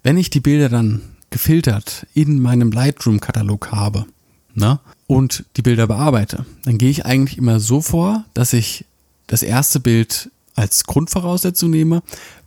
wenn 0.03 0.17
ich 0.17 0.29
die 0.29 0.39
Bilder 0.39 0.69
dann 0.69 1.01
gefiltert 1.29 2.07
in 2.13 2.39
meinem 2.39 2.71
Lightroom-Katalog 2.71 3.71
habe 3.71 4.05
ne, 4.53 4.79
und 5.07 5.45
die 5.57 5.61
Bilder 5.61 5.87
bearbeite, 5.87 6.45
dann 6.63 6.77
gehe 6.77 6.89
ich 6.89 7.05
eigentlich 7.05 7.37
immer 7.37 7.59
so 7.59 7.81
vor, 7.81 8.23
dass 8.33 8.53
ich 8.53 8.85
das 9.27 9.43
erste 9.43 9.79
Bild 9.79 10.29
als 10.55 10.85
Grundvoraussetzung 10.85 11.69
nehme 11.69 12.01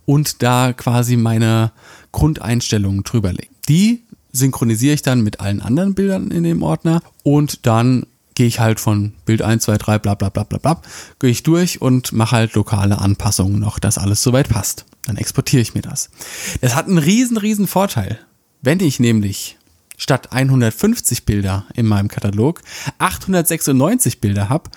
und 0.05 0.41
da 0.41 0.73
quasi 0.73 1.15
meine 1.15 1.71
Grundeinstellungen 2.11 3.03
drüber 3.03 3.33
lege. 3.33 3.49
Die 3.67 4.03
synchronisiere 4.31 4.95
ich 4.95 5.01
dann 5.01 5.21
mit 5.21 5.39
allen 5.39 5.61
anderen 5.61 5.93
Bildern 5.93 6.31
in 6.31 6.43
dem 6.43 6.63
Ordner 6.63 7.01
und 7.23 7.65
dann 7.65 8.05
gehe 8.35 8.47
ich 8.47 8.59
halt 8.59 8.79
von 8.79 9.13
Bild 9.25 9.41
1, 9.41 9.63
2, 9.63 9.77
3, 9.77 9.99
bla 9.99 10.13
bla 10.13 10.29
bla 10.29 10.43
bla 10.43 10.57
bla, 10.57 10.81
gehe 11.19 11.29
ich 11.29 11.43
durch 11.43 11.81
und 11.81 12.11
mache 12.11 12.35
halt 12.35 12.53
lokale 12.53 12.99
Anpassungen 12.99 13.59
noch, 13.59 13.79
dass 13.79 13.97
alles 13.97 14.21
soweit 14.21 14.49
passt. 14.49 14.85
Dann 15.05 15.17
exportiere 15.17 15.61
ich 15.61 15.73
mir 15.73 15.81
das. 15.81 16.09
Das 16.61 16.75
hat 16.75 16.87
einen 16.87 16.97
riesen, 16.97 17.37
riesen 17.37 17.67
Vorteil. 17.67 18.19
Wenn 18.61 18.79
ich 18.79 18.99
nämlich 18.99 19.57
statt 19.97 20.33
150 20.33 21.25
Bilder 21.25 21.65
in 21.73 21.85
meinem 21.85 22.09
Katalog 22.09 22.61
896 22.97 24.19
Bilder 24.19 24.49
habe, 24.49 24.69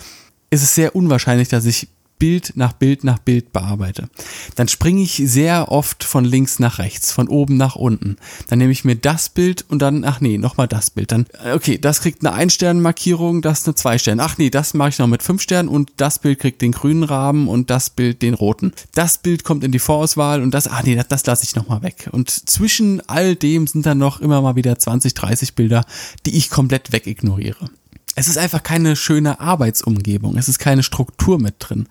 ist 0.50 0.62
es 0.62 0.74
sehr 0.74 0.94
unwahrscheinlich, 0.94 1.48
dass 1.48 1.64
ich 1.64 1.88
Bild 2.18 2.52
nach 2.56 2.72
Bild 2.72 3.04
nach 3.04 3.18
Bild 3.18 3.52
bearbeite. 3.52 4.08
Dann 4.56 4.68
springe 4.68 5.02
ich 5.02 5.22
sehr 5.24 5.70
oft 5.70 6.04
von 6.04 6.24
links 6.24 6.58
nach 6.58 6.78
rechts, 6.78 7.12
von 7.12 7.28
oben 7.28 7.56
nach 7.56 7.76
unten. 7.76 8.16
Dann 8.48 8.58
nehme 8.58 8.72
ich 8.72 8.84
mir 8.84 8.96
das 8.96 9.28
Bild 9.28 9.64
und 9.68 9.80
dann, 9.80 10.04
ach 10.04 10.20
nee, 10.20 10.38
nochmal 10.38 10.68
das 10.68 10.90
Bild. 10.90 11.12
Dann, 11.12 11.26
äh, 11.44 11.52
okay, 11.52 11.78
das 11.78 12.00
kriegt 12.00 12.24
eine 12.24 12.34
Ein-Stern-Markierung, 12.34 13.42
das 13.42 13.66
eine 13.66 13.74
Zwei-Stern. 13.74 14.20
Ach 14.20 14.38
nee, 14.38 14.50
das 14.50 14.74
mache 14.74 14.90
ich 14.90 14.98
noch 14.98 15.06
mit 15.06 15.22
fünf 15.22 15.42
Sternen 15.42 15.68
und 15.68 15.92
das 15.96 16.18
Bild 16.18 16.38
kriegt 16.38 16.62
den 16.62 16.72
grünen 16.72 17.02
Rahmen 17.02 17.48
und 17.48 17.70
das 17.70 17.90
Bild 17.90 18.22
den 18.22 18.34
roten. 18.34 18.72
Das 18.94 19.18
Bild 19.18 19.44
kommt 19.44 19.64
in 19.64 19.72
die 19.72 19.78
Vorauswahl 19.78 20.42
und 20.42 20.52
das, 20.52 20.68
ach 20.68 20.82
nee, 20.84 20.96
das, 20.96 21.08
das 21.08 21.26
lasse 21.26 21.44
ich 21.44 21.54
nochmal 21.54 21.82
weg. 21.82 22.08
Und 22.12 22.30
zwischen 22.30 23.02
all 23.08 23.36
dem 23.36 23.66
sind 23.66 23.86
dann 23.86 23.98
noch 23.98 24.20
immer 24.20 24.42
mal 24.42 24.56
wieder 24.56 24.78
20, 24.78 25.14
30 25.14 25.54
Bilder, 25.54 25.84
die 26.26 26.36
ich 26.36 26.50
komplett 26.50 26.92
wegignoriere 26.92 27.70
es 28.18 28.26
ist 28.26 28.36
einfach 28.36 28.64
keine 28.64 28.96
schöne 28.96 29.38
Arbeitsumgebung. 29.38 30.36
Es 30.36 30.48
ist 30.48 30.58
keine 30.58 30.82
Struktur 30.82 31.38
mit 31.38 31.54
drin. 31.60 31.86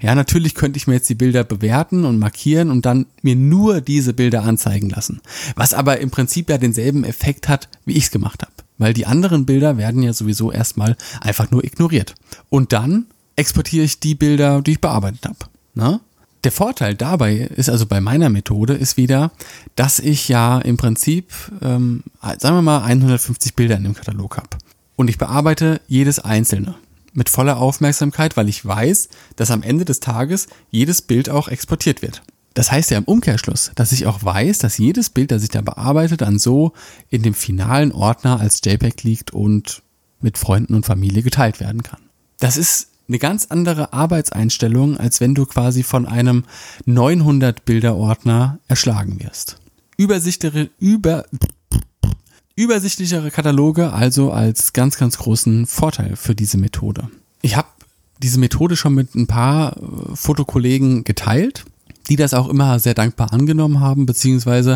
Ja, 0.00 0.16
natürlich 0.16 0.56
könnte 0.56 0.76
ich 0.76 0.88
mir 0.88 0.94
jetzt 0.94 1.08
die 1.08 1.14
Bilder 1.14 1.44
bewerten 1.44 2.04
und 2.04 2.18
markieren 2.18 2.72
und 2.72 2.84
dann 2.84 3.06
mir 3.22 3.36
nur 3.36 3.80
diese 3.80 4.12
Bilder 4.12 4.42
anzeigen 4.42 4.90
lassen. 4.90 5.20
Was 5.54 5.74
aber 5.74 6.00
im 6.00 6.10
Prinzip 6.10 6.50
ja 6.50 6.58
denselben 6.58 7.04
Effekt 7.04 7.48
hat, 7.48 7.68
wie 7.84 7.92
ich 7.92 8.04
es 8.04 8.10
gemacht 8.10 8.42
habe. 8.42 8.52
Weil 8.78 8.92
die 8.92 9.06
anderen 9.06 9.46
Bilder 9.46 9.76
werden 9.76 10.02
ja 10.02 10.12
sowieso 10.12 10.50
erstmal 10.50 10.96
einfach 11.20 11.52
nur 11.52 11.62
ignoriert. 11.62 12.16
Und 12.48 12.72
dann 12.72 13.06
exportiere 13.36 13.84
ich 13.84 14.00
die 14.00 14.16
Bilder, 14.16 14.62
die 14.62 14.72
ich 14.72 14.80
bearbeitet 14.80 15.26
habe. 15.26 15.38
Na? 15.74 16.00
Der 16.42 16.50
Vorteil 16.50 16.96
dabei 16.96 17.36
ist 17.36 17.70
also 17.70 17.86
bei 17.86 18.00
meiner 18.00 18.30
Methode 18.30 18.74
ist 18.74 18.96
wieder, 18.96 19.30
dass 19.76 20.00
ich 20.00 20.28
ja 20.28 20.58
im 20.58 20.76
Prinzip, 20.76 21.32
ähm, 21.62 22.02
sagen 22.38 22.56
wir 22.56 22.62
mal, 22.62 22.82
150 22.82 23.54
Bilder 23.54 23.76
in 23.76 23.84
dem 23.84 23.94
Katalog 23.94 24.38
habe. 24.38 24.48
Und 24.98 25.08
ich 25.08 25.16
bearbeite 25.16 25.80
jedes 25.86 26.18
einzelne 26.18 26.74
mit 27.12 27.28
voller 27.28 27.58
Aufmerksamkeit, 27.58 28.36
weil 28.36 28.48
ich 28.48 28.66
weiß, 28.66 29.08
dass 29.36 29.52
am 29.52 29.62
Ende 29.62 29.84
des 29.84 30.00
Tages 30.00 30.48
jedes 30.72 31.02
Bild 31.02 31.30
auch 31.30 31.46
exportiert 31.46 32.02
wird. 32.02 32.20
Das 32.54 32.72
heißt 32.72 32.90
ja 32.90 32.98
im 32.98 33.04
Umkehrschluss, 33.04 33.70
dass 33.76 33.92
ich 33.92 34.06
auch 34.06 34.24
weiß, 34.24 34.58
dass 34.58 34.76
jedes 34.76 35.10
Bild, 35.10 35.30
das 35.30 35.44
ich 35.44 35.50
da 35.50 35.60
bearbeite, 35.60 36.16
dann 36.16 36.40
so 36.40 36.72
in 37.10 37.22
dem 37.22 37.34
finalen 37.34 37.92
Ordner 37.92 38.40
als 38.40 38.60
JPEG 38.64 39.04
liegt 39.04 39.30
und 39.30 39.82
mit 40.20 40.36
Freunden 40.36 40.74
und 40.74 40.84
Familie 40.84 41.22
geteilt 41.22 41.60
werden 41.60 41.84
kann. 41.84 42.00
Das 42.40 42.56
ist 42.56 42.88
eine 43.06 43.20
ganz 43.20 43.46
andere 43.50 43.92
Arbeitseinstellung, 43.92 44.96
als 44.96 45.20
wenn 45.20 45.36
du 45.36 45.46
quasi 45.46 45.84
von 45.84 46.06
einem 46.06 46.42
900 46.86 47.64
Bilder 47.64 47.94
Ordner 47.94 48.58
erschlagen 48.66 49.22
wirst. 49.22 49.58
Übersichtere, 49.96 50.70
über, 50.80 51.24
Übersichtlichere 52.58 53.30
Kataloge 53.30 53.92
also 53.92 54.32
als 54.32 54.72
ganz, 54.72 54.98
ganz 54.98 55.16
großen 55.18 55.68
Vorteil 55.68 56.16
für 56.16 56.34
diese 56.34 56.58
Methode. 56.58 57.08
Ich 57.40 57.56
habe 57.56 57.68
diese 58.20 58.40
Methode 58.40 58.74
schon 58.74 58.94
mit 58.94 59.14
ein 59.14 59.28
paar 59.28 59.76
äh, 59.76 60.16
Fotokollegen 60.16 61.04
geteilt, 61.04 61.66
die 62.08 62.16
das 62.16 62.34
auch 62.34 62.48
immer 62.48 62.80
sehr 62.80 62.94
dankbar 62.94 63.32
angenommen 63.32 63.78
haben, 63.78 64.06
beziehungsweise 64.06 64.74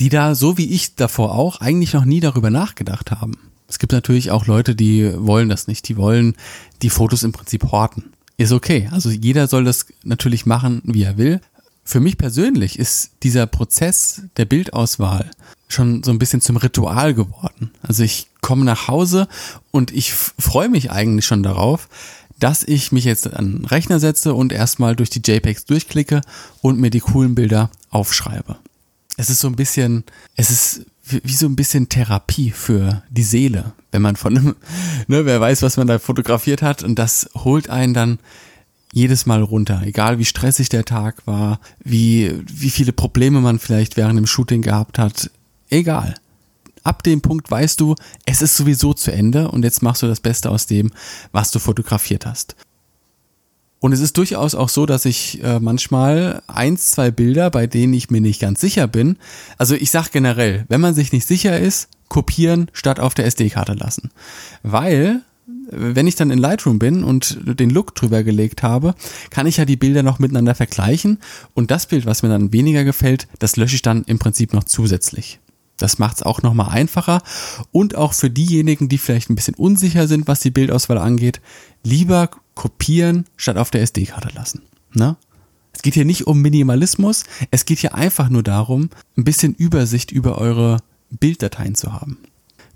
die 0.00 0.08
da, 0.08 0.34
so 0.34 0.56
wie 0.56 0.70
ich 0.70 0.94
davor 0.94 1.34
auch, 1.34 1.60
eigentlich 1.60 1.92
noch 1.92 2.06
nie 2.06 2.20
darüber 2.20 2.48
nachgedacht 2.48 3.10
haben. 3.10 3.36
Es 3.68 3.78
gibt 3.78 3.92
natürlich 3.92 4.30
auch 4.30 4.46
Leute, 4.46 4.74
die 4.74 5.12
wollen 5.14 5.50
das 5.50 5.66
nicht, 5.66 5.86
die 5.90 5.98
wollen 5.98 6.34
die 6.80 6.88
Fotos 6.88 7.24
im 7.24 7.32
Prinzip 7.32 7.72
horten. 7.72 8.14
Ist 8.38 8.52
okay. 8.52 8.88
Also 8.90 9.10
jeder 9.10 9.48
soll 9.48 9.64
das 9.64 9.84
natürlich 10.02 10.46
machen, 10.46 10.80
wie 10.86 11.02
er 11.02 11.18
will. 11.18 11.42
Für 11.84 12.00
mich 12.00 12.16
persönlich 12.16 12.78
ist 12.78 13.10
dieser 13.22 13.46
Prozess 13.46 14.22
der 14.38 14.46
Bildauswahl 14.46 15.30
schon 15.72 16.02
so 16.02 16.10
ein 16.10 16.18
bisschen 16.18 16.40
zum 16.40 16.56
Ritual 16.56 17.14
geworden. 17.14 17.70
Also 17.82 18.02
ich 18.02 18.28
komme 18.40 18.64
nach 18.64 18.88
Hause 18.88 19.28
und 19.70 19.90
ich 19.92 20.12
freue 20.12 20.68
mich 20.68 20.90
eigentlich 20.90 21.26
schon 21.26 21.42
darauf, 21.42 21.88
dass 22.38 22.64
ich 22.64 22.90
mich 22.90 23.04
jetzt 23.04 23.32
an 23.32 23.58
den 23.58 23.64
Rechner 23.64 24.00
setze 24.00 24.34
und 24.34 24.52
erstmal 24.52 24.96
durch 24.96 25.10
die 25.10 25.22
JPEGs 25.24 25.64
durchklicke 25.64 26.22
und 26.60 26.80
mir 26.80 26.90
die 26.90 27.00
coolen 27.00 27.34
Bilder 27.34 27.70
aufschreibe. 27.90 28.56
Es 29.16 29.30
ist 29.30 29.40
so 29.40 29.48
ein 29.48 29.56
bisschen, 29.56 30.04
es 30.34 30.50
ist 30.50 30.86
wie 31.04 31.34
so 31.34 31.46
ein 31.46 31.56
bisschen 31.56 31.88
Therapie 31.88 32.50
für 32.50 33.02
die 33.10 33.22
Seele, 33.22 33.72
wenn 33.92 34.02
man 34.02 34.16
von 34.16 34.34
ne, 35.06 35.26
wer 35.26 35.40
weiß, 35.40 35.62
was 35.62 35.76
man 35.76 35.86
da 35.86 35.98
fotografiert 35.98 36.62
hat 36.62 36.82
und 36.82 36.98
das 36.98 37.30
holt 37.34 37.70
einen 37.70 37.94
dann 37.94 38.18
jedes 38.92 39.24
Mal 39.24 39.42
runter, 39.42 39.82
egal 39.84 40.18
wie 40.18 40.24
stressig 40.24 40.68
der 40.68 40.84
Tag 40.84 41.26
war, 41.26 41.60
wie, 41.82 42.32
wie 42.46 42.70
viele 42.70 42.92
Probleme 42.92 43.40
man 43.40 43.58
vielleicht 43.58 43.96
während 43.96 44.18
dem 44.18 44.26
Shooting 44.26 44.62
gehabt 44.62 44.98
hat, 44.98 45.30
egal. 45.72 46.14
Ab 46.84 47.02
dem 47.02 47.20
Punkt 47.20 47.50
weißt 47.50 47.80
du, 47.80 47.94
es 48.26 48.42
ist 48.42 48.56
sowieso 48.56 48.92
zu 48.92 49.12
Ende 49.12 49.50
und 49.50 49.62
jetzt 49.62 49.82
machst 49.82 50.02
du 50.02 50.06
das 50.06 50.20
Beste 50.20 50.50
aus 50.50 50.66
dem, 50.66 50.90
was 51.30 51.50
du 51.50 51.58
fotografiert 51.58 52.26
hast. 52.26 52.56
Und 53.78 53.92
es 53.92 54.00
ist 54.00 54.16
durchaus 54.16 54.54
auch 54.54 54.68
so, 54.68 54.86
dass 54.86 55.04
ich 55.04 55.42
äh, 55.42 55.58
manchmal 55.58 56.42
eins, 56.46 56.92
zwei 56.92 57.10
Bilder, 57.10 57.50
bei 57.50 57.66
denen 57.66 57.94
ich 57.94 58.10
mir 58.10 58.20
nicht 58.20 58.40
ganz 58.40 58.60
sicher 58.60 58.86
bin. 58.86 59.16
Also 59.58 59.74
ich 59.74 59.90
sag 59.90 60.12
generell, 60.12 60.64
wenn 60.68 60.80
man 60.80 60.94
sich 60.94 61.12
nicht 61.12 61.26
sicher 61.26 61.58
ist, 61.58 61.88
kopieren 62.08 62.70
statt 62.72 63.00
auf 63.00 63.14
der 63.14 63.26
SD-Karte 63.26 63.72
lassen. 63.72 64.10
Weil 64.62 65.22
wenn 65.72 66.06
ich 66.06 66.14
dann 66.14 66.30
in 66.30 66.38
Lightroom 66.38 66.78
bin 66.78 67.02
und 67.02 67.38
den 67.44 67.70
Look 67.70 67.94
drüber 67.94 68.22
gelegt 68.22 68.62
habe, 68.62 68.94
kann 69.30 69.46
ich 69.46 69.56
ja 69.56 69.64
die 69.64 69.76
Bilder 69.76 70.02
noch 70.02 70.18
miteinander 70.18 70.54
vergleichen 70.54 71.18
und 71.54 71.70
das 71.70 71.86
Bild, 71.86 72.06
was 72.06 72.22
mir 72.22 72.28
dann 72.28 72.52
weniger 72.52 72.84
gefällt, 72.84 73.26
das 73.38 73.56
lösche 73.56 73.76
ich 73.76 73.82
dann 73.82 74.04
im 74.04 74.18
Prinzip 74.18 74.52
noch 74.52 74.64
zusätzlich. 74.64 75.40
Das 75.82 75.98
macht 75.98 76.18
es 76.18 76.22
auch 76.22 76.42
nochmal 76.42 76.70
einfacher 76.70 77.22
und 77.72 77.96
auch 77.96 78.12
für 78.12 78.30
diejenigen, 78.30 78.88
die 78.88 78.98
vielleicht 78.98 79.30
ein 79.30 79.34
bisschen 79.34 79.56
unsicher 79.56 80.06
sind, 80.06 80.28
was 80.28 80.38
die 80.38 80.52
Bildauswahl 80.52 80.98
angeht, 80.98 81.40
lieber 81.82 82.30
kopieren 82.54 83.24
statt 83.36 83.56
auf 83.56 83.72
der 83.72 83.82
SD-Karte 83.82 84.28
lassen. 84.32 84.62
Ne? 84.94 85.16
Es 85.72 85.82
geht 85.82 85.94
hier 85.94 86.04
nicht 86.04 86.28
um 86.28 86.40
Minimalismus, 86.40 87.24
es 87.50 87.64
geht 87.64 87.80
hier 87.80 87.96
einfach 87.96 88.28
nur 88.28 88.44
darum, 88.44 88.90
ein 89.16 89.24
bisschen 89.24 89.54
Übersicht 89.54 90.12
über 90.12 90.38
eure 90.38 90.76
Bilddateien 91.10 91.74
zu 91.74 91.92
haben. 91.92 92.18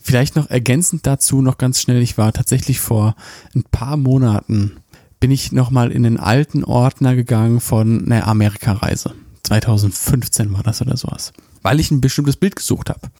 Vielleicht 0.00 0.34
noch 0.34 0.50
ergänzend 0.50 1.06
dazu 1.06 1.42
noch 1.42 1.58
ganz 1.58 1.80
schnell, 1.80 2.02
ich 2.02 2.18
war 2.18 2.32
tatsächlich 2.32 2.80
vor 2.80 3.14
ein 3.54 3.62
paar 3.62 3.96
Monaten, 3.96 4.78
bin 5.20 5.30
ich 5.30 5.52
nochmal 5.52 5.92
in 5.92 6.02
den 6.02 6.18
alten 6.18 6.64
Ordner 6.64 7.14
gegangen 7.14 7.60
von 7.60 8.06
einer 8.06 8.26
Amerika-Reise. 8.26 9.14
2015 9.44 10.52
war 10.52 10.64
das 10.64 10.82
oder 10.82 10.96
sowas. 10.96 11.32
Weil 11.66 11.80
ich 11.80 11.90
ein 11.90 12.00
bestimmtes 12.00 12.37
Bild 12.37 12.54
gesucht 12.54 12.90
habe. 12.90 13.11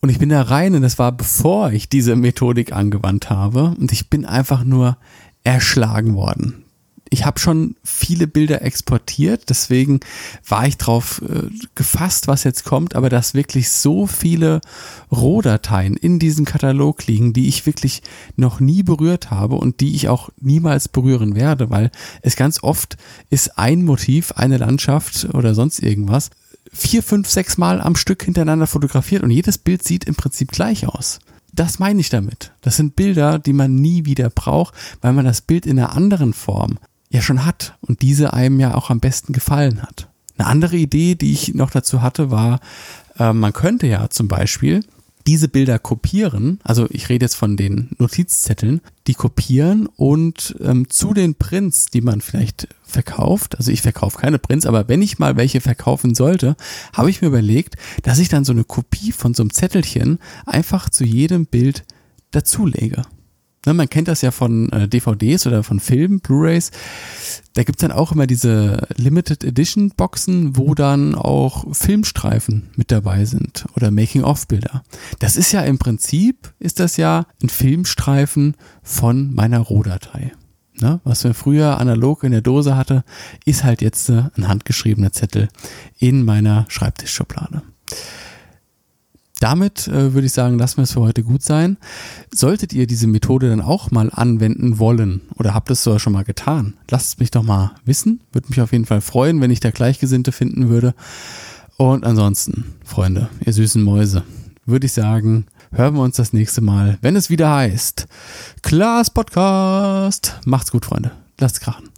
Und 0.00 0.08
ich 0.08 0.18
bin 0.18 0.30
da 0.30 0.42
rein 0.42 0.74
und 0.74 0.82
das 0.82 0.98
war 0.98 1.12
bevor 1.12 1.70
ich 1.70 1.88
diese 1.88 2.16
Methodik 2.16 2.72
angewandt 2.72 3.30
habe 3.30 3.76
und 3.78 3.92
ich 3.92 4.10
bin 4.10 4.24
einfach 4.26 4.64
nur 4.64 4.96
erschlagen 5.44 6.16
worden 6.16 6.62
ich 7.12 7.26
habe 7.26 7.38
schon 7.38 7.76
viele 7.84 8.26
Bilder 8.26 8.62
exportiert, 8.62 9.50
deswegen 9.50 10.00
war 10.48 10.66
ich 10.66 10.78
drauf 10.78 11.20
äh, 11.28 11.50
gefasst, 11.74 12.26
was 12.26 12.42
jetzt 12.42 12.64
kommt, 12.64 12.96
aber 12.96 13.10
dass 13.10 13.34
wirklich 13.34 13.70
so 13.70 14.06
viele 14.06 14.62
Rohdateien 15.10 15.94
in 15.94 16.18
diesem 16.18 16.46
Katalog 16.46 17.06
liegen, 17.06 17.34
die 17.34 17.48
ich 17.48 17.66
wirklich 17.66 18.02
noch 18.36 18.60
nie 18.60 18.82
berührt 18.82 19.30
habe 19.30 19.56
und 19.56 19.80
die 19.80 19.94
ich 19.94 20.08
auch 20.08 20.30
niemals 20.40 20.88
berühren 20.88 21.36
werde, 21.36 21.68
weil 21.68 21.90
es 22.22 22.34
ganz 22.34 22.62
oft 22.62 22.96
ist 23.28 23.58
ein 23.58 23.84
Motiv, 23.84 24.32
eine 24.32 24.56
Landschaft 24.56 25.28
oder 25.34 25.54
sonst 25.54 25.80
irgendwas 25.80 26.30
vier, 26.72 27.02
fünf, 27.02 27.28
sechs 27.28 27.58
Mal 27.58 27.80
am 27.80 27.96
Stück 27.96 28.22
hintereinander 28.24 28.66
fotografiert 28.66 29.22
und 29.22 29.30
jedes 29.30 29.58
Bild 29.58 29.82
sieht 29.82 30.04
im 30.04 30.14
Prinzip 30.14 30.50
gleich 30.50 30.86
aus. 30.86 31.20
Das 31.52 31.78
meine 31.78 32.00
ich 32.00 32.08
damit. 32.08 32.52
Das 32.62 32.76
sind 32.76 32.96
Bilder, 32.96 33.38
die 33.38 33.52
man 33.52 33.74
nie 33.74 34.06
wieder 34.06 34.30
braucht, 34.30 34.74
weil 35.02 35.12
man 35.12 35.26
das 35.26 35.42
Bild 35.42 35.66
in 35.66 35.78
einer 35.78 35.94
anderen 35.94 36.32
Form 36.32 36.78
ja 37.10 37.20
schon 37.20 37.44
hat 37.44 37.76
und 37.82 38.00
diese 38.00 38.32
einem 38.32 38.58
ja 38.58 38.74
auch 38.74 38.88
am 38.88 39.00
besten 39.00 39.34
gefallen 39.34 39.82
hat. 39.82 40.08
Eine 40.38 40.48
andere 40.48 40.76
Idee, 40.76 41.14
die 41.14 41.32
ich 41.32 41.54
noch 41.54 41.70
dazu 41.70 42.00
hatte, 42.00 42.30
war, 42.30 42.60
äh, 43.18 43.34
man 43.34 43.52
könnte 43.52 43.86
ja 43.86 44.08
zum 44.08 44.28
Beispiel 44.28 44.82
diese 45.26 45.48
Bilder 45.48 45.78
kopieren, 45.78 46.58
also 46.64 46.86
ich 46.90 47.08
rede 47.08 47.24
jetzt 47.24 47.34
von 47.34 47.56
den 47.56 47.90
Notizzetteln, 47.98 48.80
die 49.06 49.14
kopieren 49.14 49.86
und 49.86 50.56
ähm, 50.60 50.88
zu 50.90 51.14
den 51.14 51.34
Prints, 51.34 51.86
die 51.86 52.00
man 52.00 52.20
vielleicht 52.20 52.68
verkauft, 52.82 53.56
also 53.58 53.70
ich 53.70 53.82
verkaufe 53.82 54.18
keine 54.18 54.38
Prints, 54.38 54.66
aber 54.66 54.88
wenn 54.88 55.02
ich 55.02 55.18
mal 55.18 55.36
welche 55.36 55.60
verkaufen 55.60 56.14
sollte, 56.14 56.56
habe 56.92 57.10
ich 57.10 57.22
mir 57.22 57.28
überlegt, 57.28 57.76
dass 58.02 58.18
ich 58.18 58.28
dann 58.28 58.44
so 58.44 58.52
eine 58.52 58.64
Kopie 58.64 59.12
von 59.12 59.34
so 59.34 59.42
einem 59.42 59.52
Zettelchen 59.52 60.18
einfach 60.46 60.88
zu 60.90 61.04
jedem 61.04 61.46
Bild 61.46 61.84
dazulege. 62.30 63.02
Ne, 63.64 63.74
man 63.74 63.88
kennt 63.88 64.08
das 64.08 64.22
ja 64.22 64.32
von 64.32 64.70
äh, 64.72 64.88
DVDs 64.88 65.46
oder 65.46 65.62
von 65.62 65.78
Filmen, 65.78 66.18
Blu-rays. 66.18 66.72
Da 67.54 67.62
gibt's 67.62 67.82
dann 67.82 67.92
auch 67.92 68.10
immer 68.10 68.26
diese 68.26 68.88
Limited 68.96 69.44
Edition 69.44 69.90
Boxen, 69.90 70.56
wo 70.56 70.74
dann 70.74 71.14
auch 71.14 71.64
Filmstreifen 71.72 72.70
mit 72.74 72.90
dabei 72.90 73.24
sind 73.24 73.66
oder 73.76 73.92
Making-of-Bilder. 73.92 74.82
Das 75.20 75.36
ist 75.36 75.52
ja 75.52 75.60
im 75.60 75.78
Prinzip, 75.78 76.52
ist 76.58 76.80
das 76.80 76.96
ja 76.96 77.26
ein 77.40 77.48
Filmstreifen 77.48 78.56
von 78.82 79.32
meiner 79.32 79.60
Rohdatei. 79.60 80.32
Ne? 80.80 81.00
Was 81.04 81.22
wir 81.22 81.34
früher 81.34 81.78
analog 81.78 82.24
in 82.24 82.32
der 82.32 82.40
Dose 82.40 82.76
hatte, 82.76 83.04
ist 83.44 83.62
halt 83.62 83.80
jetzt 83.80 84.08
äh, 84.08 84.24
ein 84.36 84.48
handgeschriebener 84.48 85.12
Zettel 85.12 85.48
in 85.98 86.24
meiner 86.24 86.64
Schreibtischschublade. 86.68 87.62
Damit 89.42 89.88
äh, 89.88 90.14
würde 90.14 90.28
ich 90.28 90.32
sagen, 90.32 90.56
lassen 90.56 90.76
wir 90.76 90.84
es 90.84 90.92
für 90.92 91.00
heute 91.00 91.24
gut 91.24 91.42
sein. 91.42 91.76
Solltet 92.32 92.72
ihr 92.72 92.86
diese 92.86 93.08
Methode 93.08 93.48
dann 93.48 93.60
auch 93.60 93.90
mal 93.90 94.08
anwenden 94.12 94.78
wollen 94.78 95.22
oder 95.34 95.52
habt 95.52 95.68
es 95.72 95.82
sogar 95.82 95.98
schon 95.98 96.12
mal 96.12 96.22
getan, 96.22 96.74
lasst 96.88 97.08
es 97.08 97.18
mich 97.18 97.32
doch 97.32 97.42
mal 97.42 97.72
wissen. 97.84 98.20
Würde 98.32 98.46
mich 98.50 98.60
auf 98.60 98.70
jeden 98.70 98.86
Fall 98.86 99.00
freuen, 99.00 99.40
wenn 99.40 99.50
ich 99.50 99.58
da 99.58 99.72
Gleichgesinnte 99.72 100.30
finden 100.30 100.68
würde. 100.68 100.94
Und 101.76 102.04
ansonsten, 102.06 102.76
Freunde, 102.84 103.30
ihr 103.44 103.52
süßen 103.52 103.82
Mäuse, 103.82 104.22
würde 104.64 104.86
ich 104.86 104.92
sagen, 104.92 105.46
hören 105.72 105.96
wir 105.96 106.02
uns 106.02 106.14
das 106.14 106.32
nächste 106.32 106.60
Mal, 106.60 106.98
wenn 107.00 107.16
es 107.16 107.28
wieder 107.28 107.52
heißt 107.52 108.06
Klaas 108.62 109.10
Podcast. 109.10 110.38
Macht's 110.44 110.70
gut, 110.70 110.84
Freunde. 110.84 111.10
Lasst 111.40 111.60
krachen. 111.60 111.88